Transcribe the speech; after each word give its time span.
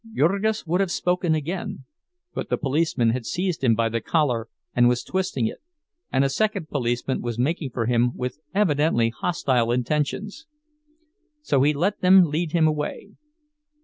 Jurgis 0.11 0.65
would 0.65 0.79
have 0.81 0.89
spoken 0.91 1.35
again, 1.35 1.85
but 2.33 2.49
the 2.49 2.57
policeman 2.57 3.11
had 3.11 3.23
seized 3.23 3.63
him 3.63 3.75
by 3.75 3.87
the 3.87 4.01
collar 4.01 4.49
and 4.75 4.89
was 4.89 5.03
twisting 5.03 5.45
it, 5.45 5.59
and 6.11 6.23
a 6.25 6.29
second 6.29 6.69
policeman 6.71 7.21
was 7.21 7.37
making 7.37 7.69
for 7.69 7.85
him 7.85 8.13
with 8.17 8.39
evidently 8.55 9.09
hostile 9.09 9.71
intentions. 9.71 10.47
So 11.43 11.61
he 11.61 11.73
let 11.75 12.01
them 12.01 12.23
lead 12.25 12.51
him 12.51 12.65
away. 12.67 13.11